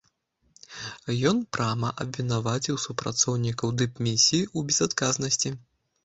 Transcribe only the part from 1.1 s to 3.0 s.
Ён прама абвінаваціў